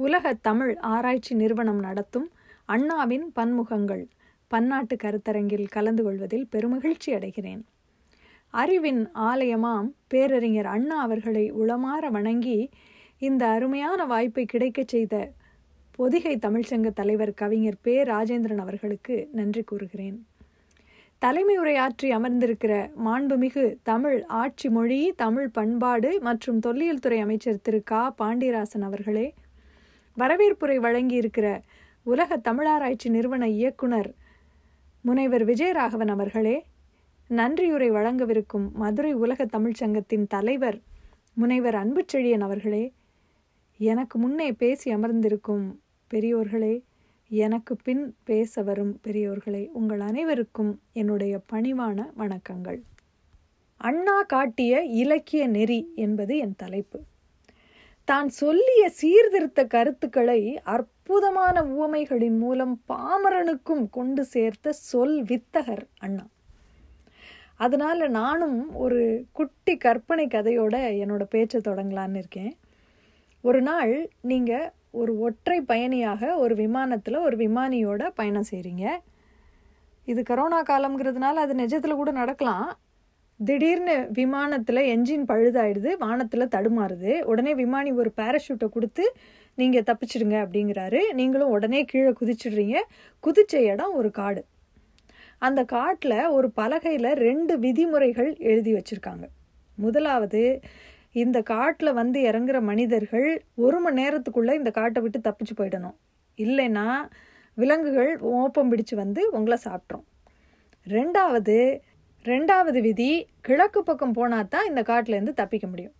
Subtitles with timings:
[0.00, 2.30] உலக தமிழ் ஆராய்ச்சி நிறுவனம் நடத்தும்
[2.64, 4.04] அண்ணாவின் பன்முகங்கள்
[4.48, 7.60] பன்னாட்டு கருத்தரங்கில் கலந்து கொள்வதில் பெருமகிழ்ச்சி அடைகிறேன்.
[8.50, 12.68] அறிவின் ஆலயமாம் பேரறிஞர் அண்ணா அவர்களை உளமாற வணங்கி
[13.18, 15.30] இந்த அருமையான வாய்ப்பை கிடைக்கச் செய்த
[15.90, 18.04] பொதிகை தமிழ்ச்சங்க தலைவர் கவிஞர் பே.
[18.04, 20.26] ராஜேந்திரன் அவர்களுக்கு நன்றி கூறுகிறேன்.
[21.18, 27.82] தலைமை உரையாற்றி அமர்ந்திருக்கிற மாண்புமிகு தமிழ் ஆட்சி மொழி தமிழ் பண்பாடு மற்றும் தொல்லியல் துறை அமைச்சர் திரு.
[27.84, 28.14] கா.
[28.18, 29.34] பாண்டியராசன் அவர்களே
[30.20, 31.62] வரவேற்புரை வழங்கியிருக்கிற
[32.02, 34.14] உலக தமிழாராய்ச்சி நிறுவன இயக்குனர்
[35.00, 36.56] முனைவர் விஜயராகவன் அவர்களே
[37.28, 40.78] நன்றியுரை வழங்கவிருக்கும் மதுரை உலக தமிழ்ச்சங்கத்தின் தலைவர்
[41.34, 42.92] முனைவர் அன்புச்செழியன் அவர்களே
[43.78, 45.80] எனக்கு முன்னே பேசி அமர்ந்திருக்கும்
[46.14, 46.74] பெரியோர்களே
[47.28, 52.80] எனக்கு பின் பேச வரும் பெரியோர்களே உங்கள் அனைவருக்கும் என்னுடைய பணிவான வணக்கங்கள்.
[53.76, 57.02] அண்ணா காட்டிய இலக்கிய நெறி என்பது என் தலைப்பு.
[58.10, 60.40] தான் சொல்லிய சீர்திருத்த கருத்துக்களை
[60.74, 66.24] அற்புதமான உவமைகளின் மூலம் பாமரனுக்கும் கொண்டு சேர்த்த சொல் வித்தகர் அண்ணா.
[67.64, 69.00] அதனால நானும் ஒரு
[69.38, 72.52] குட்டி கற்பனை கதையோட என்னோட பேச்சை தொடங்கலான்னு இருக்கேன்.
[73.44, 73.94] ஒரு நாள்
[74.30, 74.66] நீங்கள்
[75.00, 78.86] ஒரு ஒற்றை பயணியாக ஒரு விமானத்தில் ஒரு விமானியோட பயணம் செய்கிறீங்க
[80.08, 82.70] இது கரோனா காலம்ங்கிறதுனால அது நிஜத்தில் கூட நடக்கலாம்.
[83.44, 87.12] திடீர்னு விமானத்தில் என்ஜின் பழுதாயிடுது வானத்தில் தடுமாறுது.
[87.22, 89.04] உடனே விமானி ஒரு பேராஷூட்டை கொடுத்து
[89.54, 91.00] நீங்கள் தப்பிச்சிடுங்க அப்படிங்கிறாரு.
[91.12, 92.76] நீங்களும் உடனே கீழே குதிச்சிடுறீங்க.
[93.22, 94.42] குதிச்ச இடம் ஒரு காடு.
[95.38, 99.24] அந்த காட்டில் ஒரு பலகையில் ரெண்டு விதிமுறைகள் எழுதி வச்சுருக்காங்க.
[99.74, 100.60] முதலாவது
[101.12, 105.96] இந்த காட்டில் வந்து இறங்குற மனிதர்கள் ஒரு மணி நேரத்துக்குள்ளே இந்த காட்டை விட்டு தப்பிச்சு போயிடணும்.
[106.38, 106.88] இல்லைன்னா
[107.54, 110.04] விலங்குகள் ஓப்பம் பிடிச்சு வந்து உங்களை சாப்பிட்றோம்
[110.86, 111.56] ரெண்டாவது
[112.24, 115.94] ரெண்டாவது விதி கிழக்கு பக்கம் போனால் தான் இந்த காட்டிலேருந்து தப்பிக்க முடியும்.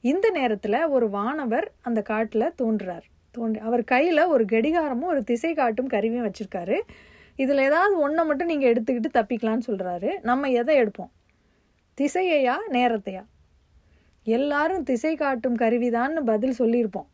[0.00, 3.06] இந்த நேரத்தில் ஒரு வானவர் அந்த காட்டில் தோன்றுறார்.
[3.30, 6.78] தோன்றி அவர் கையில் ஒரு கடிகாரமும் ஒரு திசை காட்டும் கருவியும் வச்சுருக்காரு.
[7.36, 11.12] இதில் ஏதாவது ஒன்றை மட்டும் நீங்கள் எடுத்துக்கிட்டு தப்பிக்கலான்னு சொல்கிறாரு நம்ம எதை எடுப்போம்?
[11.98, 13.24] திசையையா நேரத்தையா?
[14.22, 17.08] எல்லாரும் திசை காட்டும் கருவிதான்னு பதில் சொல்லியிருப்போம்.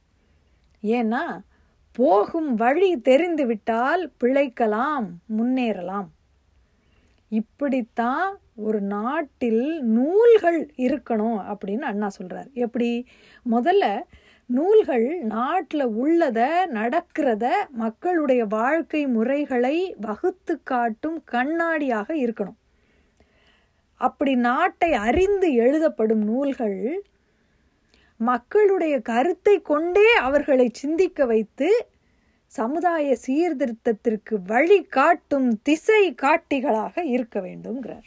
[0.83, 1.25] ஏன்னா
[1.93, 5.07] போகும் வழி தெரிந்து விட்டால் பிழைக்கலாம்
[5.39, 6.09] முன்னேறலாம்.
[7.29, 13.07] இப்படித்தான் ஒரு நாட்டில் நூல்கள் இருக்கணும் அப்படின்னு அண்ணா சொல்கிறார் எப்படி?
[13.51, 14.03] முதல்ல
[14.47, 22.57] நூல்கள் நாட்டில் உள்ளத நடக்கிறத மக்களுடைய வாழ்க்கை முறைகளை வகுத்து காட்டும் கண்ணாடியாக இருக்கணும்.
[23.95, 27.05] அப்படி நாட்டை அறிந்து எழுதப்படும் நூல்கள்
[28.17, 31.87] மக்களுடைய கருத்தை கொண்டே அவர்களை சிந்திக்க வைத்து
[32.47, 38.07] சமுதாய சீர்திருத்தத்திற்கு வழி காட்டும் திசை காட்டிகளாக இருக்க வேண்டும்ங்கிறார்.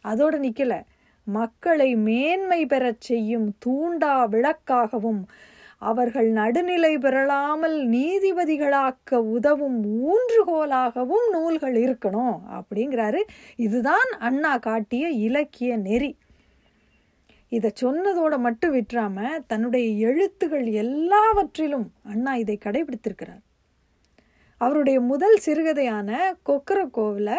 [0.00, 0.84] அதோடு நிற்கல
[1.24, 5.22] மக்களை மேன்மை பெறச் செய்யும் தூண்டா விளக்காகவும்
[5.78, 13.20] அவர்கள் நடுநிலை பெறலாமல் நீதிபதிகளாக்க உதவும் ஊன்றுகோலாகவும் நூல்கள் இருக்கணும் அப்படிங்கிறாரு.
[13.56, 16.16] இதுதான் அண்ணா காட்டிய இலக்கிய நெறி.
[17.48, 23.42] இதை சொன்னதோடு மட்டும் விட்டுறாமல் தன்னுடைய எழுத்துகள் எல்லாவற்றிலும் அண்ணா இதை கடைபிடித்திருக்கிறார்.
[24.56, 26.10] அவருடைய முதல் சிறுகதையான
[26.46, 27.34] கொக்கரக்கோவில்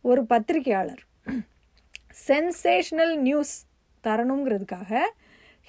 [0.00, 1.02] ஒரு பத்திரிகையாளர்
[2.28, 3.54] சென்சேஷனல் நியூஸ்
[4.04, 5.00] தரணுங்கிறதுக்காக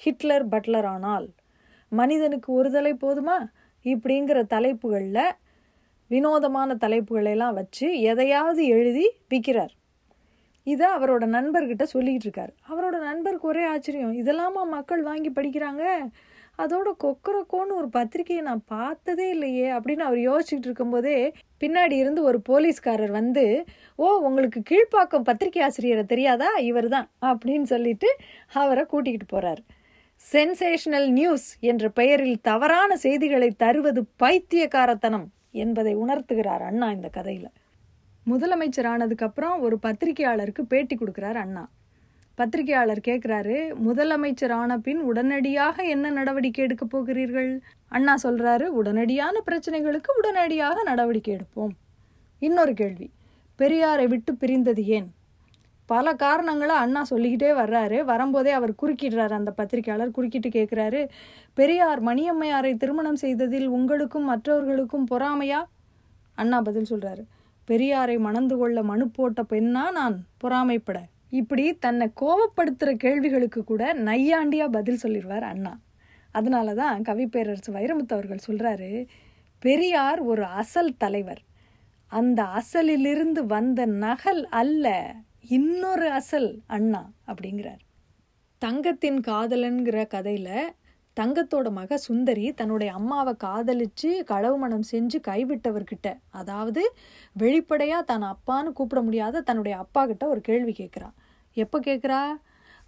[0.00, 1.28] ஹிட்லர் பட்லர் ஆனால்
[1.88, 3.38] மனிதனுக்கு ஒரு தலை போதுமா?
[3.84, 5.36] இப்படிங்கிற தலைப்புகளில்
[6.10, 9.74] வினோதமான தலைப்புகளெல்லாம் வச்சு எதையாவது எழுதி விற்கிறார்
[10.72, 12.52] இதை அவரோட நண்பர்கிட்ட சொல்லிக்கிட்டு இருக்கார்.
[12.70, 14.16] அவரோட நண்பருக்கு ஒரே ஆச்சரியம்.
[14.22, 15.84] இதெல்லாமா மக்கள் வாங்கி படிக்கிறாங்க?
[16.62, 21.18] அதோட கொக்கரக்கோன்னு ஒரு பத்திரிகையை நான் பார்த்ததே இல்லையே அப்படின்னு அவர் யோசிச்சுக்கிட்டு இருக்கும்போதே
[21.62, 23.44] பின்னாடி இருந்து ஒரு போலீஸ்காரர் வந்து
[24.04, 26.50] ஓ உங்களுக்கு கீழ்ப்பாக்கம் பத்திரிகை ஆசிரியரை தெரியாதா?
[26.70, 28.10] இவர் தான் அப்படின்னு சொல்லிட்டு
[28.62, 29.62] அவரை கூட்டிகிட்டு போகிறார்
[30.20, 35.26] சென்சேஷனல் நியூஸ் என்ற பெயரில் தவறான செய்திகளை தருவது பைத்தியக்காரத்தனம்
[35.64, 37.50] என்பதை உணர்த்துகிறார் அண்ணா இந்த கதையில்.
[38.30, 41.68] முதலமைச்சர் ஆனதுக்கப்புறம் ஒரு பத்திரிகையாளருக்கு பேட்டி கொடுக்குறார் அண்ணா.
[42.34, 43.56] பத்திரிகையாளர் கேட்குறாரு
[43.86, 47.62] முதலமைச்சர் ஆன பின் உடனடியாக என்ன நடவடிக்கை எடுக்க போகிறீர்கள்?
[47.88, 51.72] அண்ணா சொல்கிறாரு உடனடியான பிரச்சனைகளுக்கு உடனடியாக நடவடிக்கை எடுப்போம்.
[52.38, 53.10] இன்னொரு கேள்வி
[53.58, 55.08] பெரியாரை விட்டு பிரிந்தது ஏன்?
[55.86, 58.04] பல காரணங்களை அண்ணா சொல்லிக்கிட்டே வர்றாரு.
[58.04, 61.08] வரும்போதே அவர் குறுக்கிடுறாரு அந்த பத்திரிகையாளர் குறுக்கிட்டு கேட்குறாரு
[61.54, 65.62] பெரியார் மணியம்மையாரை திருமணம் செய்ததில் உங்களுக்கும் மற்றவர்களுக்கும் பொறாமையா?
[66.34, 67.24] அண்ணா பதில் சொல்கிறாரு
[67.70, 70.98] பெரியாரை மணந்து கொள்ள மனு போட்ட பெண்ணா நான் பொறாமைப்பட.
[71.30, 75.72] இப்படி தன்னை கோபப்படுத்துகிற கேள்விகளுக்கு கூட நையாண்டியா பதில் சொல்லிடுவார் அண்ணா.
[76.30, 78.90] அதனால தான் கவி பேரரசு வைரமுத்து அவர்கள் சொல்கிறாரு
[79.62, 81.42] பெரியார் ஒரு அசல் தலைவர்.
[82.12, 85.14] அந்த அசலிலிருந்து வந்த நகல் அல்ல
[85.48, 87.82] இன்னொரு அசல் அண்ணா அப்படிங்கிறார்.
[88.62, 90.74] தங்கத்தின் காதலன்கிற கதையில்
[91.18, 96.82] தங்கத்தோட மக சுந்தரி தன்னுடைய அம்மாவை காதலிச்சு களவு மனம் செஞ்சு கைவிட்டவர்கிட்ட அதாவது
[97.36, 101.08] வெளிப்படையாக தன் அப்பான்னு கூப்பிட முடியாத தன்னுடைய அப்பா கிட்ட ஒரு கேள்வி கேட்குறா
[101.56, 102.20] எப்போ கேட்குறா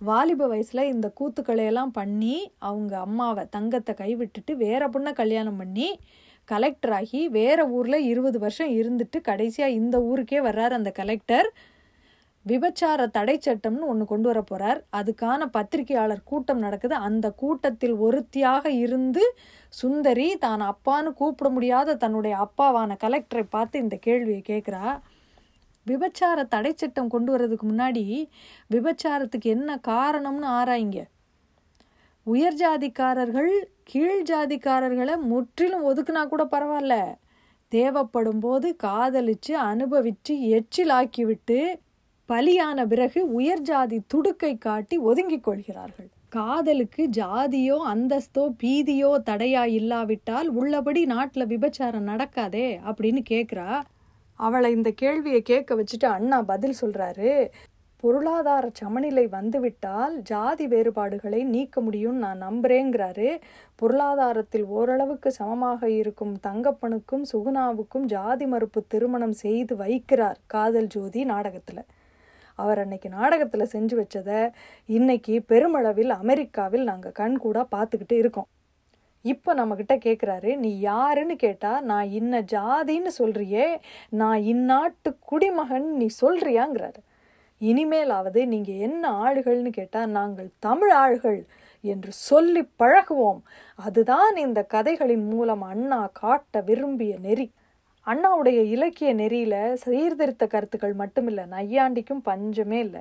[0.00, 5.88] வாலிப வயசில் இந்த கூத்துக்களை எல்லாம் பண்ணி அவங்க அம்மாவை தங்கத்தை கைவிட்டுட்டு வேற பொண்ணை கல்யாணம் பண்ணி
[6.49, 11.49] கலெக்டர் ஆகி வேற ஊரில் இருபது வருஷம் இருந்துட்டு கடைசியாக இந்த ஊருக்கே வர்றார் அந்த கலெக்டர்
[12.46, 16.94] விபச்சார தடை சட்டம்னு ஒன்று கொண்டு வர போகிறார் அதுக்கான பத்திரிகையாளர் கூட்டம் நடக்குது.
[16.94, 19.25] அந்த கூட்டத்தில் ஒருத்தியாக இருந்து
[19.69, 24.98] சுந்தரி தான் அப்பான்னு கூப்பிட முடியாத தன்னுடைய அப்பாவான கலெக்டரை பார்த்து இந்த கேள்வியை கேட்குறா
[25.87, 28.04] விபச்சார தடை சட்டம் கொண்டு வர்றதுக்கு முன்னாடி
[28.70, 31.00] விபச்சாரத்துக்கு என்ன காரணம்னு ஆராய்ங்க.
[32.26, 33.52] உயர் ஜாதிக்காரர்கள்
[33.84, 36.96] கீழ் ஜாதிக்காரர்களை முற்றிலும் ஒதுக்குனா கூட பரவாயில்ல.
[37.72, 41.25] தேவைப்படும் போது காதலிச்சு அனுபவிச்சு எச்சிலாக்கி
[42.31, 46.09] பலியான பிறகு உயர் ஜாதி துடுக்கை காட்டி ஒதுங்கிக் கொள்கிறார்கள்.
[46.29, 53.71] காதலுக்கு ஜாதியோ அந்தஸ்தோ பீதியோ தடையா இல்லாவிட்டால் உள்ளபடி நாட்டில் விபச்சாரம் நடக்காதே அப்படின்னு கேட்குறா
[54.38, 57.32] அவளை இந்த கேள்வியை கேட்க வச்சுட்டு அண்ணா பதில் சொல்கிறாரு
[58.05, 63.29] பொருளாதார சமநிலை வந்துவிட்டால் ஜாதி வேறுபாடுகளை நீக்க முடியும்னு நான் நம்புறேங்கிறாரு.
[63.75, 71.82] பொருளாதாரத்தில் ஓரளவுக்கு சமமாக இருக்கும் தங்கப்பனுக்கும் சுகுணாவுக்கும் ஜாதி மறுப்பு திருமணம் செய்து வைக்கிறார் காதல் ஜோதி நாடகத்தில்.
[72.62, 74.40] அவர் அன்னைக்கு நாடகத்தில் செஞ்சு வச்சதை
[74.98, 78.48] இன்னைக்கு பெருமளவில் அமெரிக்காவில் நாங்கள் கண் கூட பார்த்துக்கிட்டு இருக்கோம்.
[79.24, 83.66] இப்போ நம்மக்கிட்ட கேட்குறாரு நீ யாருன்னு கேட்டால் நான் இன்ன ஜாதின்னு சொல்கிறியே
[84.20, 87.00] நான் இந்நாட்டு குடிமகன் நீ சொல்கிறியாங்கிறாரு
[87.60, 91.40] இனிமேலாவது நீங்கள் என்ன ஆளுகள்னு கேட்டால் நாங்கள் தமிழ் ஆளுகள்
[91.84, 93.40] என்று சொல்லி பழகுவோம்.
[93.78, 97.46] அதுதான் இந்த கதைகளின் மூலம் அண்ணா காட்ட விரும்பிய நெறி.
[98.06, 103.00] அண்ணாவுடைய இலக்கிய நெறியில் சீர்திருத்த கருத்துக்கள் மட்டுமில்லை நையாண்டிக்கும் பஞ்சமே இல்லை.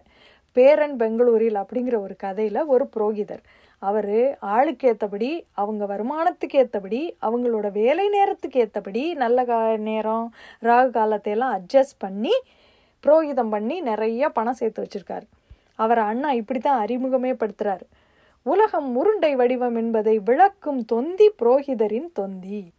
[0.51, 3.43] பேரன் பெங்களூரில் அப்படிங்கிற ஒரு கதையில் ஒரு புரோகிதர்.
[3.79, 11.59] அவர் ஆளுக்கு ஏற்றபடி அவங்க வருமானத்துக்கு ஏற்றபடி அவங்களோட வேலை நேரத்துக்கு ஏற்றபடி நல்ல கா நேரம் ராகு காலத்தையெல்லாம்
[11.59, 12.33] அட்ஜஸ்ட் பண்ணி
[13.03, 15.27] புரோகிதம் பண்ணி நிறைய பணம் சேர்த்து வச்சிருக்காரு.
[15.75, 17.85] அவரை அண்ணா இப்படி தான் அறிமுகமே படுத்துறாரு.
[18.43, 22.71] உலகம் உருண்டை வடிவம் என்பதை விளக்கும் தொந்தி புரோகிதரின் தொந்தி.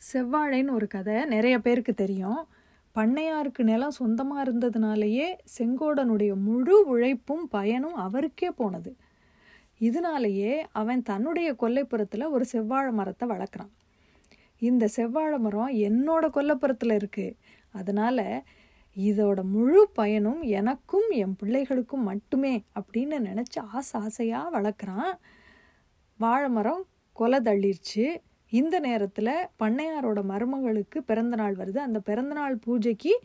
[0.00, 2.42] செவ்வாழைன்னு ஒரு கதை நிறைய பேருக்கு தெரியும்.
[2.96, 5.26] பண்ணையாருக்கு நிலம் சொந்தமாக இருந்ததுனாலேயே
[5.58, 8.96] செங்கோடனுடைய முழு உழைப்பும் பயனும் அவருக்கே போனது.
[9.78, 13.72] இதனாலேயே அவன் தன்னுடைய கொல்லைப்புறத்தில் ஒரு செவ்வாழை மரத்தை வளர்க்குறான்.
[14.58, 17.36] இந்த செவ்வாழை மரம் என்னோட கொல்லைப்புறத்தில் இருக்குது
[17.70, 18.26] அதனால்
[18.96, 25.12] இதோட முழு பயனும் எனக்கும் என் பிள்ளைகளுக்கும் மட்டுமே அப்படின்னு நினச்சி ஆசை ஆசையாக வளர்க்குறான்.
[26.20, 26.82] வாழை மரம்
[27.12, 28.06] கொலை தள்ளிருச்சு.
[28.50, 31.78] இந்த நேரத்தில் பண்ணையாரோட மருமகளுக்கு பிறந்தநாள் வருது.
[31.78, 33.20] அந்த பிறந்தநாள் பூஜைக்கு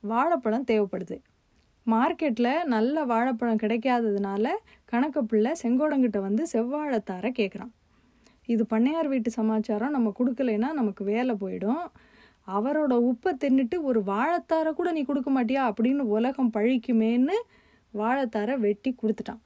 [0.00, 1.20] வாழைப்பழம் தேவைப்படுது.
[1.86, 4.48] மார்க்கெட்டில் நல்ல வாழைப்பழம் கிடைக்காததுனால
[4.84, 7.72] கணக்கு பிள்ளை செங்கோடங்கிட்ட வந்து செவ்வாழைத்தார கேட்குறான்
[8.46, 9.90] இது பண்ணையார் வீட்டு சமாச்சாரம்.
[9.90, 11.84] நம்ம கொடுக்கலைன்னா நமக்கு வேலை போயிடும்.
[12.46, 15.62] அவரோட உப்பை தின்னுட்டு ஒரு வாழைத்தாரை கூட நீ கொடுக்க மாட்டியா?
[15.68, 17.36] அப்படின்னு உலகம் பழிக்குமேன்னு
[17.94, 19.40] வாழைத்தாரை வெட்டி கொடுத்துட்டான்.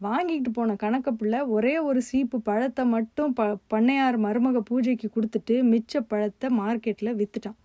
[0.00, 3.42] வாங்கிட்டு போன கணக்கப்புள்ள பிள்ளை ஒரே ஒரு சீப்பு பழத்தை மட்டும் ப
[3.72, 7.58] பண்ணையார் மருமக பூஜைக்கு கொடுத்துட்டு மிச்ச பழத்தை மார்க்கெட்டில் விற்றுட்டான்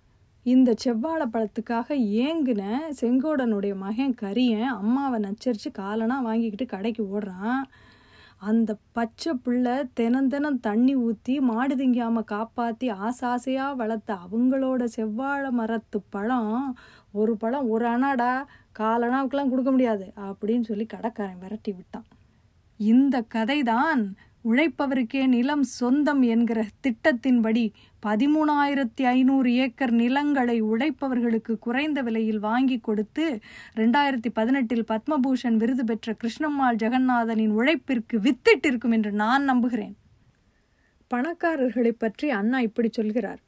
[0.46, 2.64] இந்த செவ்வாழை பழத்துக்காக ஏங்கின
[3.00, 7.64] செங்கோடனுடைய மகன் கரியன் அம்மாவை நச்சரித்து காலனா வாங்கிக்கிட்டு கடைக்கு ஓடுறான்.
[8.50, 15.52] அந்த பச்சை பிள்ளை தினம் தினம் தண்ணி ஊற்றி மாடு திங்காமல் காப்பாற்றி ஆசை ஆசையாக வளர்த்த அவங்களோட செவ்வாழை
[15.52, 16.76] மரத்து பழம்
[17.22, 18.34] ஒரு பழம் ஒரு அணாடா
[18.80, 22.08] காலனாவுக்கெல்லாம் கொடுக்க முடியாது அப்படின்னு சொல்லி கடைக்காரன் விரட்டி விட்டான்.
[22.78, 24.02] இந்த கதைதான்
[24.46, 27.72] உழைப்பவருக்கே நிலம் சொந்தம் என்கிற திட்டத்தின்படி
[28.06, 33.40] பதிமூணாயிரத்தி ஐநூறு ஏக்கர் நிலங்களை உழைப்பவர்களுக்கு குறைந்த விலையில் வாங்கி கொடுத்து
[33.76, 39.96] ரெண்டாயிரத்தி பதினெட்டில் பத்மபூஷன் விருது பெற்ற கிருஷ்ணம்மாள் ஜெகநாதனின் உழைப்பிற்கு வித்திட்டிருக்கும் என்று நான் நம்புகிறேன்.
[41.14, 43.42] பணக்காரர்களை பற்றி அண்ணா இப்படி சொல்கிறார்.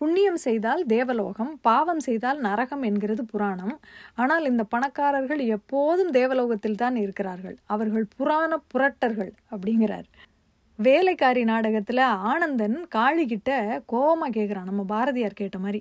[0.00, 3.74] புண்ணியம் செய்தால் தேவலோகம் பாவம் செய்தால் நரகம் என்கிறது புராணம்.
[4.14, 7.56] ஆனால் இந்த பணக்காரர்கள் எப்போதும் தேவலோகத்தில் தான் இருக்கிறார்கள்.
[7.66, 10.08] அவர்கள் புராண புரட்டர்கள் அப்படிங்கிறார்.
[10.78, 12.02] வேலைக்காரி நாடகத்தில்
[12.32, 13.50] ஆனந்தன் காளிகிட்ட
[13.92, 15.80] கோபமாக கேட்குறான் நம்ம பாரதியார் கேட்ட மாதிரி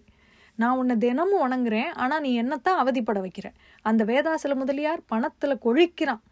[0.59, 3.47] நான் உன்னை தினமும் வணங்குறேன் ஆனால் நீ என்னத்தான் அவதிப்பட வைக்கிற?
[3.86, 6.24] அந்த வேதாசல முதலியார் பணத்தில் கொழிக்கிறான்.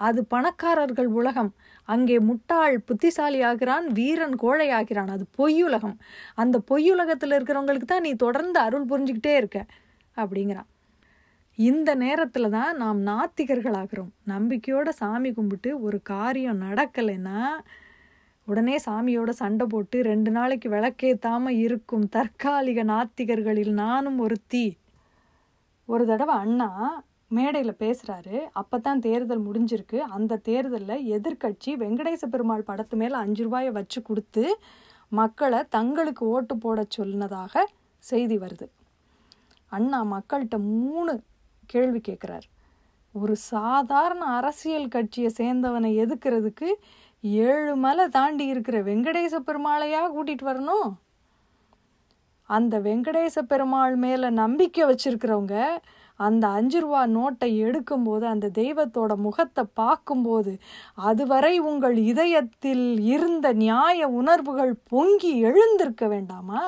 [0.00, 1.50] அது பணக்காரர்கள் உலகம்.
[1.88, 5.96] அங்கே முட்டாள் புத்திசாலி ஆகிறான் வீரன் கோழை ஆகிறான் அது பொய்யுலகம்.
[6.34, 9.58] அந்த பொய்யுலகத்தில் இருக்கிறவங்களுக்கு தான் நீ தொடர்ந்து அருள் புரிஞ்சுக்கிட்டே இருக்க
[10.16, 10.68] அப்படிங்கிறான்.
[11.58, 17.40] இந்த நேரத்தில் தான் நாம் நாத்திகர்கள் ஆகிறோம் நம்பிக்கையோட சாமி கும்பிட்டு ஒரு காரியம் நடக்கலைன்னா
[18.46, 24.66] உடனே சாமியோட சண்டை போட்டு ரெண்டு நாளைக்கு விளக்கேத்தாமல் இருக்கும் தற்காலிக நாத்திகர்களில் நானும் ஒருத்தி
[25.88, 26.68] ஒரு தடவை அண்ணா
[27.30, 29.98] மேடையில் பேசுகிறாரு அப்போ தான் தேர்தல் முடிஞ்சிருக்கு.
[30.16, 34.44] அந்த தேர்தலில் எதிர்க்கட்சி வெங்கடேச பெருமாள் படத்து மேலே அஞ்சு ரூபாயை வச்சு கொடுத்து
[35.12, 37.64] மக்களை தங்களுக்கு ஓட்டு போட சொன்னதாக
[37.98, 38.66] செய்தி வருது.
[39.72, 41.12] அண்ணா மக்கள்கிட்ட மூணு
[41.66, 42.46] கேள்வி கேட்குறாரு
[43.14, 46.68] ஒரு சாதாரண அரசியல் கட்சியை சேர்ந்தவனை எதுக்கிறதுக்கு
[47.22, 50.88] ஏழு மலை தாண்டி இருக்கிற வெங்கடேச பெருமாளையா கூட்டிகிட்டு வரணும்?
[52.48, 55.56] அந்த வெங்கடேச பெருமாள் மேலே நம்பிக்கை வச்சுருக்கிறவங்க
[56.16, 60.52] அந்த அஞ்சு ரூபா நோட்டை எடுக்கும்போது அந்த தெய்வத்தோட முகத்தை பார்க்கும்போது
[60.94, 66.62] அதுவரை உங்கள் இதயத்தில் இருந்த நியாய உணர்வுகள் பொங்கி எழுந்திருக்க வேண்டாமா?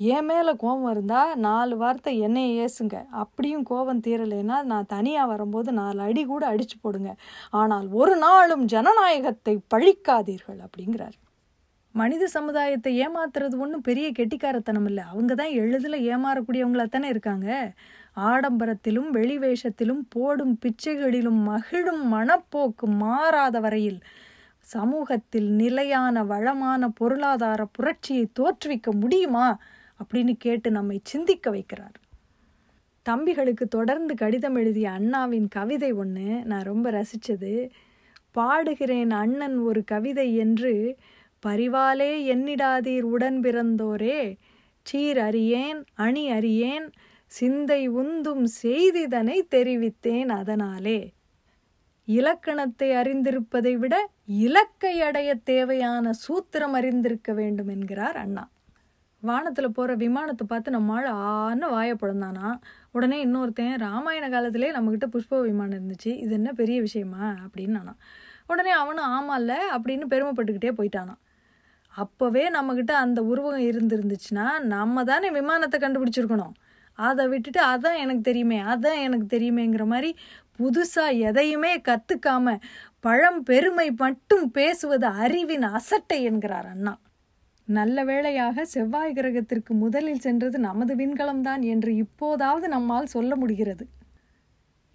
[0.00, 2.96] என் மேலே கோபம் இருந்தால் நாலு வார்த்தை என்னையை ஏசுங்க.
[3.10, 7.12] அப்படியும் கோபம் தீரலைன்னா நான் தனியாக வரும்போது நாலு அடி கூட அடிச்சு போடுங்க.
[7.50, 11.16] ஆனால் ஒரு நாளும் ஜனநாயகத்தை பழிக்காதீர்கள் அப்படிங்கிறார்.
[11.96, 15.04] மனித சமுதாயத்தை ஏமாத்துறது ஒன்றும் பெரிய கெட்டிக்காரத்தனம் இல்லை.
[15.12, 17.48] அவங்க தான் எழுதில் ஏமாறக்கூடியவங்களா தானே இருக்காங்க.
[18.30, 24.00] ஆடம்பரத்திலும் வெளிவேஷத்திலும் போடும் பிச்சைகளிலும் மகிழும் மனப்போக்கு மாறாத வரையில்
[24.66, 29.48] சமூகத்தில் நிலையான வளமான பொருளாதார புரட்சியை தோற்றுவிக்க முடியுமா?
[30.00, 31.96] அப்படின்னு கேட்டு நம்மை சிந்திக்க வைக்கிறார்.
[33.06, 37.52] தம்பிகளுக்கு தொடர்ந்து கடிதம் எழுதிய அண்ணாவின் கவிதை ஒன்று நான் ரொம்ப ரசித்தது
[38.36, 40.72] பாடுகிறேன் அண்ணன் ஒரு கவிதை என்று
[41.46, 44.36] பரிவாலே எண்ணிடாதீர் உடன் பிறந்தோரே.
[44.82, 46.92] சீர் அறியேன் அணி அறியேன்
[47.26, 51.12] சிந்தை உந்தும் செய்திதனை தெரிவித்தேன் அதனாலே.
[52.04, 58.48] இலக்கணத்தை அறிந்திருப்பதை விட இலக்கை அடைய தேவையான சூத்திரம் அறிந்திருக்க வேண்டும் என்கிறார் அண்ணா.
[59.20, 62.60] வானத்தில் போகிற விமானத்தை பார்த்து நம்மால் ஆன்னு வாய பிறந்தானா
[62.92, 66.16] உடனே இன்னொருத்தன் ராமாயண காலத்திலே நம்மக்கிட்ட புஷ்ப விமானம் இருந்துச்சு.
[66.16, 67.34] இது என்ன பெரிய விஷயமா?
[67.46, 67.96] அப்படின்னு நானா.
[68.46, 71.20] உடனே அவனும் ஆமால்ல அப்படின்னு பெருமைப்பட்டுக்கிட்டே போயிட்டானான்
[71.96, 76.54] அப்போவே நம்மக்கிட்ட அந்த உருவகம் இருந்துருந்துச்சுன்னா நம்ம தானே விமானத்தை கண்டுபிடிச்சிருக்கணும்.
[76.98, 80.16] அதை விட்டுட்டு அதான் எனக்கு தெரியுமே அதான் எனக்கு தெரியுமேங்கிற மாதிரி
[80.58, 82.56] புதுசாக எதையுமே கற்றுக்காம
[83.00, 86.94] பழம் பெருமை மட்டும் பேசுவது அறிவின் அசட்டை என்கிறார் அண்ணா.
[87.68, 93.84] நல்ல வேளையாக செவ்வாய் கிரகத்திற்கு முதலில் சென்றது நமது விண்கலம்தான் என்று இப்போதாவது நம்மால் சொல்ல முடிகிறது.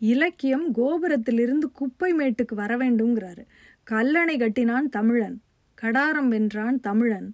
[0.01, 3.43] இலக்கியம் கோபுரத்திலிருந்து குப்பை மேட்டுக்கு வர வேண்டுங்கிறாரு
[3.91, 5.37] கல்லணை கட்டினான் தமிழன்.
[5.81, 7.29] கடாரம் வென்றான் தமிழன்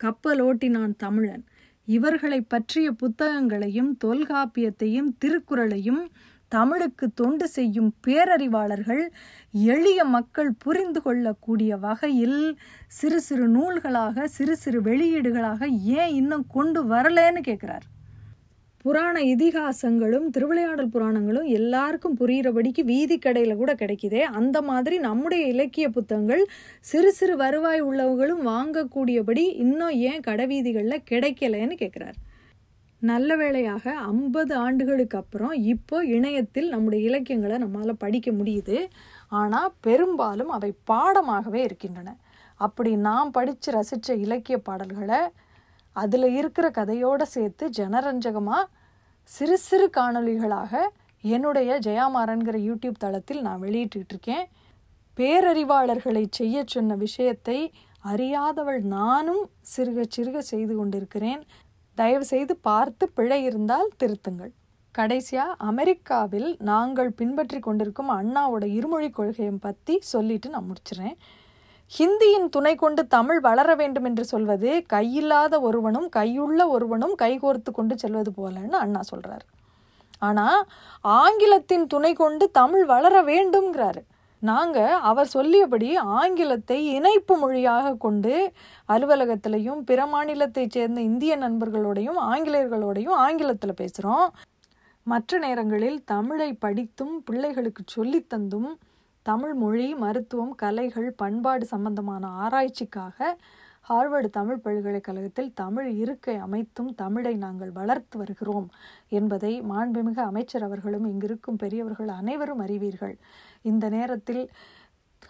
[0.00, 1.42] கப்பல் ஓட்டினான் தமிழன்.
[1.88, 6.02] இவர்களை பற்றிய புத்தகங்களையும் தொல்காப்பியத்தையும் திருக்குறளையும்
[6.48, 9.02] தமிழுக்கு தொண்டு செய்யும் பேரறிவாளர்கள்
[9.68, 12.40] எளிய மக்கள் புரிந்து கொள்ளக்கூடிய வகையில்
[12.88, 15.60] சிறு சிறு நூல்களாக சிறு சிறு வெளியீடுகளாக
[15.98, 17.86] ஏன் இன்னும் கொண்டு வரலன்னு கேட்குறார்
[18.84, 24.22] புராண இதிகாசங்களும் திருவிளையாடல் புராணங்களும் எல்லாருக்கும் புரிகிறபடிக்கு வீதி கடையில் கூட கிடைக்குதே.
[24.38, 26.42] அந்த மாதிரி நம்முடைய இலக்கிய புத்தகங்கள்
[26.80, 32.18] சிறு சிறு வருவாய் உள்ளவங்களும் வாங்கக்கூடியபடி இன்னும் ஏன் கடை வீதிகளில் கிடைக்கலன்னு கேட்குறாரு
[33.02, 38.78] நல்ல வேளையாக ஐம்பது ஆண்டுகளுக்கு அப்புறம் இப்போ இணையத்தில் நம்முடைய இலக்கியங்களை நம்மளால் படிக்க முடியுது.
[39.28, 42.16] ஆனால் பெரும்பாலும் அவை பாடமாகவே இருக்கின்றன.
[42.60, 45.20] அப்படி நாம் படித்து ரசித்த இலக்கிய பாடல்களை
[45.96, 48.64] அதில் இருக்கிற கதையோடு சேர்த்து ஜனரஞ்சகமாக
[49.28, 50.72] சிறு சிறு காணொளிகளாக
[51.24, 54.44] என்னுடைய ஜெயாமாறன்கிற யூடியூப் தளத்தில் நான் வெளியிட்டு இருக்கேன்
[55.18, 57.58] பேரறிவாளர்களை செய்ய சொன்ன விஷயத்தை
[58.04, 59.42] அறியாதவள் நானும்
[59.72, 61.42] சிறுக சிறுக செய்து கொண்டிருக்கிறேன்.
[61.98, 64.52] தயவுசெய்து பார்த்து பிழை இருந்தால் திருத்துங்கள்.
[64.94, 71.16] கடைசியாக அமெரிக்காவில் நாங்கள் பின்பற்றி கொண்டிருக்கும் அண்ணாவோட இருமொழி கொள்கையை பற்றி சொல்லிட்டு நான் முடிச்சிடுறேன்.
[71.98, 78.30] ஹிந்தியின் துணை கொண்டு தமிழ் வளர வேண்டும் என்று சொல்வது கையில்லாத ஒருவனும் கையுள்ள ஒருவனும் கைகோர்த்து கொண்டு செல்வது
[78.36, 79.44] போலன்னு அண்ணா சொல்கிறார்
[80.18, 80.66] ஆனால்
[81.00, 84.00] ஆங்கிலத்தின் துணை கொண்டு தமிழ் வளர வேண்டும்ங்கிறாரு.
[84.42, 88.52] நாங்கள் அவர் சொல்லியபடி ஆங்கிலத்தை இணைப்பு மொழியாக கொண்டு
[88.88, 94.28] அலுவலகத்திலையும் பிற மாநிலத்தைச் சேர்ந்த இந்திய நண்பர்களோடையும் ஆங்கிலேயர்களோடையும் ஆங்கிலத்தில் பேசுகிறோம்
[95.02, 98.70] மற்ற நேரங்களில் தமிழை படித்தும் பிள்ளைகளுக்கு சொல்லித்தந்தும்
[99.30, 103.18] தமிழ் மொழி மருத்துவம் கலைகள் பண்பாடு சம்பந்தமான ஆராய்ச்சிக்காக
[103.88, 108.66] ஹார்வர்டு தமிழ் பல்கலைக்கழகத்தில் தமிழ் இருக்கை அமைத்தும் தமிழை நாங்கள் வளர்த்து வருகிறோம்
[109.08, 113.14] என்பதை மாண்புமிகு அமைச்சர் அவர்களும் இங்கிருக்கும் பெரியவர்கள் அனைவரும் அறிவீர்கள்.
[113.62, 114.42] இந்த நேரத்தில்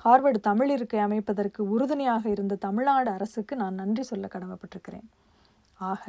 [0.05, 5.09] ஹார்வர்டு தமிழ் இருக்கை அமைப்பதற்கு உறுதுணையாக இருந்த தமிழ்நாடு அரசுக்கு நான் நன்றி சொல்ல கடமைப்பட்டிருக்கிறேன்.
[5.81, 6.07] ஆக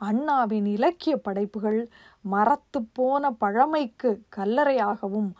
[0.00, 1.80] அண்ணாவின் இலக்கிய படைப்புகள்
[2.24, 5.30] மரத்து போன பழமைக்கு கல்லறையாகவும்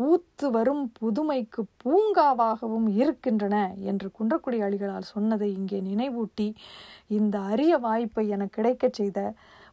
[0.00, 6.46] பூத்து வரும் புதுமைக்கு பூங்காவாகவும் இருக்கின்றன என்று குன்றக்குடி அழிகளால் சொன்னதை இங்கே நினைவூட்டி
[7.06, 9.18] இந்த அரிய வாய்ப்பை எனக்கு கிடைக்கச் செய்த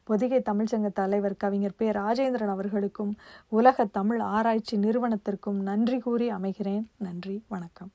[0.04, 1.92] பொதிகை தமிழ்ச்சங்க தலைவர் கவிஞர் பே.
[1.92, 3.14] ராஜேந்திரன் அவர்களுக்கும்
[3.48, 6.86] உலக தமிழ் ஆராய்ச்சி நிறுவனத்திற்கும் நன்றி கூறி அமைகிறேன்.
[6.98, 7.44] நன்றி.
[7.48, 7.92] வணக்கம்.